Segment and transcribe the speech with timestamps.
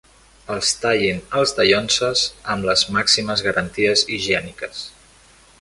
[0.53, 4.85] Els tallin els dallonses amb les màximes garanties higièniques.